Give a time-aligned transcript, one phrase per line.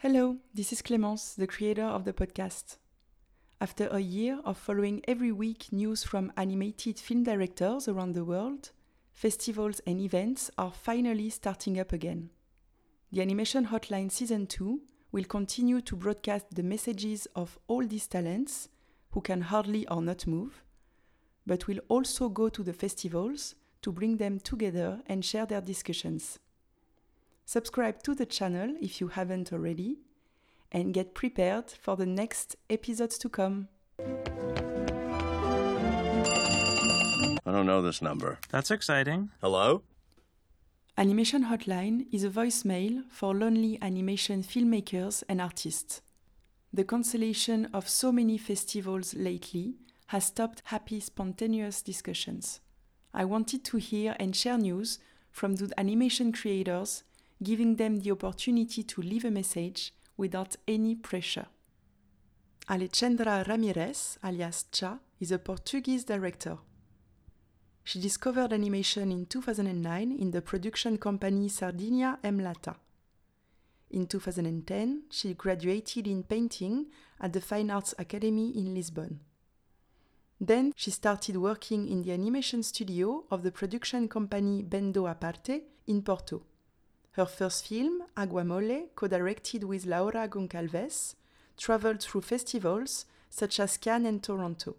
[0.00, 2.76] Hello, this is Clémence, the creator of the podcast.
[3.62, 8.72] After a year of following every week news from animated film directors around the world,
[9.14, 12.28] festivals and events are finally starting up again.
[13.10, 14.82] The Animation Hotline Season 2
[15.12, 18.68] will continue to broadcast the messages of all these talents
[19.12, 20.62] who can hardly or not move,
[21.46, 26.38] but will also go to the festivals to bring them together and share their discussions.
[27.48, 29.98] Subscribe to the channel if you haven't already,
[30.72, 33.68] and get prepared for the next episodes to come.
[37.46, 38.40] I don't know this number.
[38.50, 39.30] That's exciting.
[39.40, 39.82] Hello?
[40.98, 46.02] Animation Hotline is a voicemail for lonely animation filmmakers and artists.
[46.72, 49.76] The cancellation of so many festivals lately
[50.06, 52.58] has stopped happy, spontaneous discussions.
[53.14, 54.98] I wanted to hear and share news
[55.30, 57.04] from the animation creators,
[57.42, 61.46] giving them the opportunity to leave a message without any pressure.
[62.68, 66.58] Alexandra Ramires, alias Xá, is a Portuguese director.
[67.84, 72.74] She discovered animation in 2009 in the production company Sardinha em Lata.
[73.90, 76.86] In 2010, she graduated in painting
[77.20, 79.20] at the Fine Arts Academy in Lisbon.
[80.40, 85.62] Then she started working in the animation studio of the production company Bando à Parte
[85.86, 86.42] in Porto.
[87.16, 91.14] Her first film, Água Mole, co directed with Laura Goncalves,
[91.56, 94.76] traveled through festivals such as Cannes and Toronto.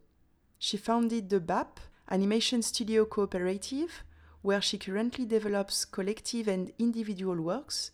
[0.59, 1.79] She founded the BAP
[2.11, 4.03] Animation Studio Cooperative,
[4.43, 7.89] where she currently develops collective and individual works,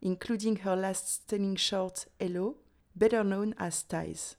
[0.00, 2.56] including her last stunning short, Elo,
[2.96, 4.36] better known as Ties.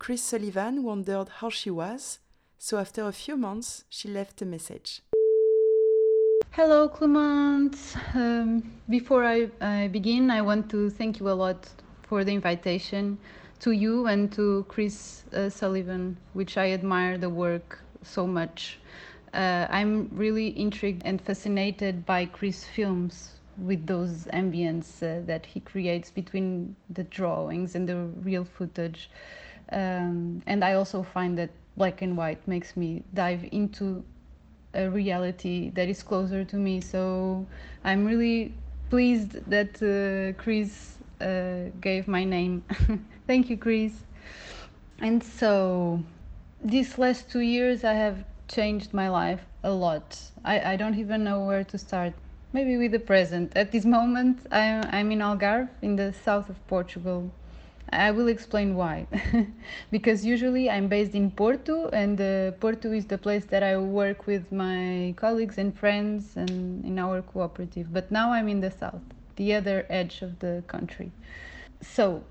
[0.00, 2.18] Chris Sullivan wondered how she was,
[2.58, 5.02] so after a few months, she left a message.
[6.56, 7.76] Hello, Clement.
[8.14, 11.68] Um, before I, I begin, I want to thank you a lot
[12.08, 13.18] for the invitation
[13.60, 18.78] to you and to Chris uh, Sullivan, which I admire the work so much.
[19.34, 25.60] Uh, I'm really intrigued and fascinated by Chris films with those ambience uh, that he
[25.60, 29.10] creates between the drawings and the real footage.
[29.72, 34.02] Um, and I also find that black and white makes me dive into
[34.76, 36.80] a reality that is closer to me.
[36.80, 37.46] So
[37.84, 38.54] I'm really
[38.90, 42.62] pleased that uh, Chris uh, gave my name.
[43.26, 43.92] Thank you, Chris.
[45.00, 46.02] And so
[46.62, 50.18] these last two years, I have changed my life a lot.
[50.44, 52.12] I, I don't even know where to start.
[52.52, 53.52] Maybe with the present.
[53.56, 57.30] At this moment, I'm, I'm in Algarve, in the south of Portugal.
[57.90, 59.06] I will explain why.
[59.90, 64.26] because usually I'm based in Porto, and uh, Porto is the place that I work
[64.26, 67.92] with my colleagues and friends and in our cooperative.
[67.92, 69.02] But now I'm in the south,
[69.36, 71.12] the other edge of the country.
[71.80, 72.24] So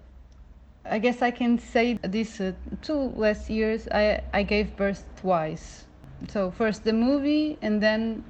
[0.85, 5.85] I guess I can say these uh, two last years I, I gave birth twice.
[6.27, 8.23] So first the movie and then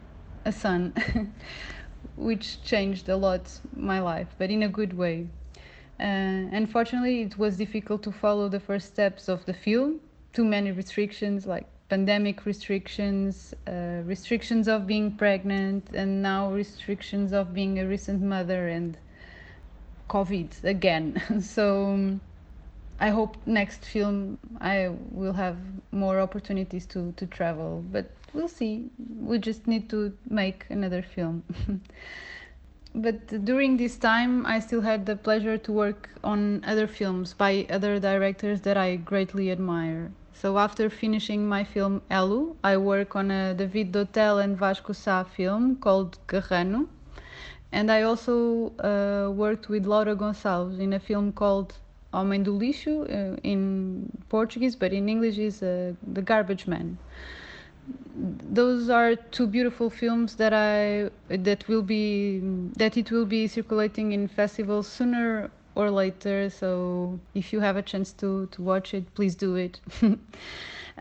[0.46, 0.94] a son,
[2.16, 5.28] which changed a lot my life, but in a good way.
[6.00, 10.00] Uh, unfortunately, it was difficult to follow the first steps of the film.
[10.34, 17.54] Too many restrictions, like pandemic restrictions, uh, restrictions of being pregnant, and now restrictions of
[17.54, 18.98] being a recent mother and
[20.10, 21.22] COVID again.
[21.42, 22.22] so um,
[23.00, 25.58] I hope next film I will have
[25.92, 28.90] more opportunities to, to travel, but we'll see.
[29.22, 31.44] We just need to make another film.
[32.96, 37.66] but during this time i still had the pleasure to work on other films by
[37.70, 40.12] other directors that i greatly admire.
[40.34, 45.24] So after finishing my film elo i work on a david doutel and vasco sá
[45.24, 46.88] film called garrano
[47.72, 48.36] and i also
[48.90, 51.78] uh, worked with laura gonçalves in a film called
[52.14, 56.98] homem do lixo uh, in portuguese but in english is uh, the garbage man
[58.18, 62.40] those are two beautiful films that I that will be
[62.78, 66.50] that it will be circulating in festivals sooner or later.
[66.50, 69.80] So if you have a chance to to watch it, please do it.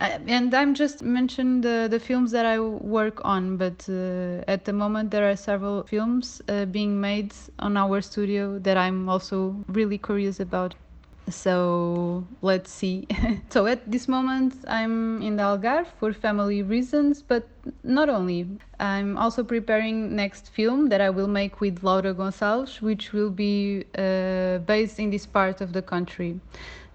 [0.01, 4.65] Uh, and I'm just mentioning the, the films that I work on, but uh, at
[4.65, 9.55] the moment there are several films uh, being made on our studio that I'm also
[9.69, 10.75] really curious about
[11.29, 13.07] so let's see.
[13.51, 17.49] So at this moment i'm in the algarve for family reasons but
[17.83, 18.47] not only.
[18.81, 23.85] I'm also preparing next film that i will make with laura gonçalves which will be
[23.97, 26.41] uh, based in this part of the country.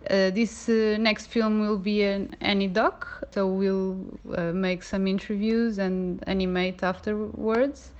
[0.09, 3.97] Uh, this uh, next film will be an AniDoc, so we'll
[4.35, 7.91] uh, make some interviews and animate afterwards.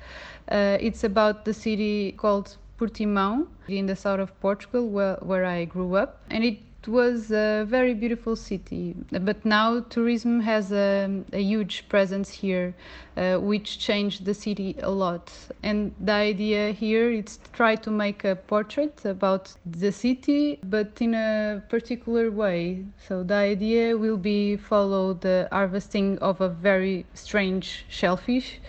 [0.49, 5.65] Uh, it's about the city called Portimão in the south of Portugal, where, where I
[5.65, 8.95] grew up, and it was a very beautiful city.
[9.11, 12.73] But now tourism has a, a huge presence here,
[13.17, 15.29] uh, which changed the city a lot.
[15.61, 21.01] And the idea here is to try to make a portrait about the city, but
[21.01, 22.85] in a particular way.
[23.07, 28.59] So the idea will be follow the harvesting of a very strange shellfish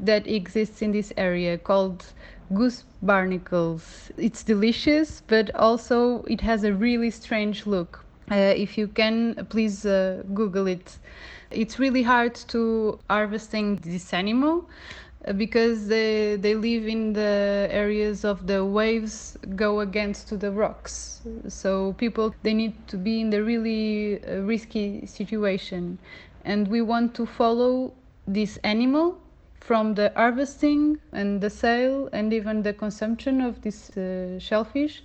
[0.00, 2.04] that exists in this area called
[2.52, 4.10] goose barnacles.
[4.16, 8.04] It's delicious, but also it has a really strange look.
[8.30, 10.98] Uh, if you can, please uh, Google it.
[11.50, 14.68] It's really hard to harvesting this animal
[15.26, 20.50] uh, because they, they live in the areas of the waves go against to the
[20.50, 25.98] rocks so people they need to be in the really uh, risky situation
[26.44, 27.92] and we want to follow
[28.26, 29.18] this animal
[29.64, 35.02] from the harvesting and the sale and even the consumption of this uh, shellfish.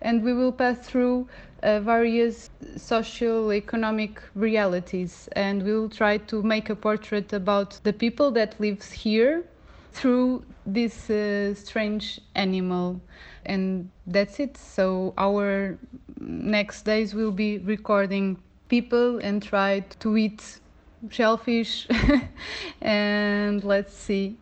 [0.00, 1.26] And we will pass through
[1.62, 5.28] uh, various social economic realities.
[5.32, 9.44] And we will try to make a portrait about the people that lives here
[9.92, 13.00] through this uh, strange animal.
[13.46, 14.56] And that's it.
[14.56, 15.78] So our
[16.20, 18.38] next days will be recording
[18.68, 20.60] people and try to eat
[21.10, 21.86] shellfish
[22.80, 24.36] and let's see.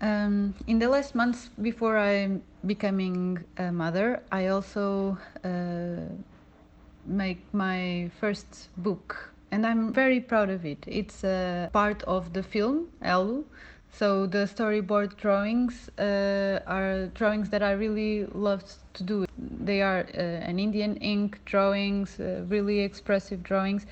[0.00, 6.08] Um, in the last months before i'm becoming a mother i also uh,
[7.04, 10.78] make my first book and i'm very proud of it.
[10.86, 13.44] It's a part of the film elo
[13.92, 19.26] so the storyboard drawings uh, are drawings that i really loved to do.
[19.38, 23.84] They are uh, an indian ink drawings uh, really expressive drawings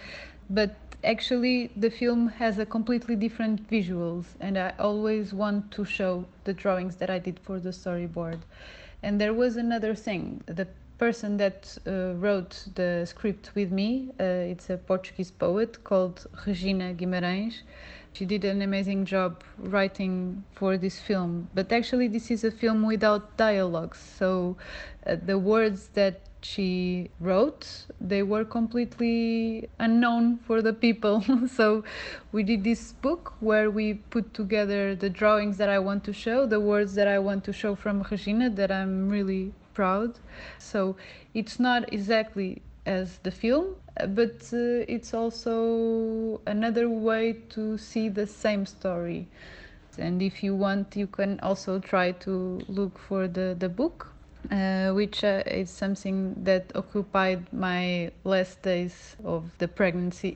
[0.49, 6.25] but actually the film has a completely different visuals and i always want to show
[6.45, 8.41] the drawings that i did for the storyboard.
[9.01, 10.67] And there was another thing the
[10.99, 16.93] person that uh, wrote the script with me uh, it's a portuguese poet called regina
[16.95, 17.63] guimarães.
[18.13, 22.83] She did an amazing job writing for this film but actually this is a film
[22.83, 23.99] without dialogues.
[24.19, 24.57] So
[25.07, 31.25] uh, the words that she wrote they were completely unknown for the people.
[31.49, 31.85] So
[32.33, 36.47] we did this book where we put together the drawings that i want to show
[36.47, 40.19] the words that i want to show from regina that i'm really proud.
[40.59, 40.97] So
[41.35, 43.75] it's not exactly as the film
[44.09, 49.27] but uh, it's also another way to see the same story.
[49.99, 54.13] And if you want you can also try to look for the the book
[54.51, 60.35] uh, which uh, is something that occupied my last days of the pregnancy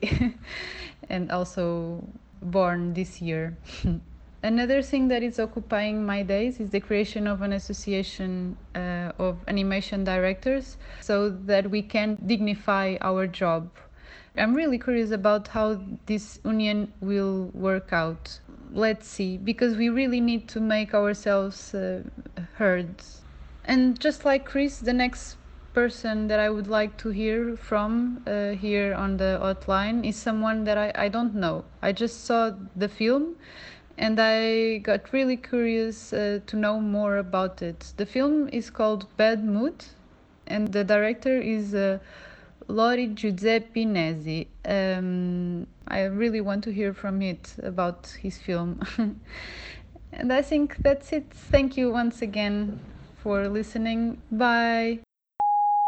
[1.09, 2.03] and also
[2.41, 3.57] born this year.
[4.43, 9.37] Another thing that is occupying my days is the creation of an association uh, of
[9.47, 13.69] animation directors so that we can dignify our job.
[14.35, 18.39] I'm really curious about how this union will work out.
[18.73, 22.01] Let's see, because we really need to make ourselves uh,
[22.55, 22.95] heard
[23.65, 25.37] and just like Chris, the next
[25.73, 30.63] person that I would like to hear from uh, here on the hotline is someone
[30.65, 31.65] that I, I don't know.
[31.81, 33.35] I just saw the film
[33.97, 37.93] and I got really curious uh, to know more about it.
[37.97, 39.85] The film is called Bad Mood
[40.45, 41.99] and the director is uh,
[42.67, 44.47] Lori Giuseppe.
[44.65, 48.81] Um, I really want to hear from it about his film.
[50.13, 51.31] and I think that's it.
[51.31, 52.79] Thank you once again
[53.23, 54.21] for listening.
[54.31, 54.99] Bye.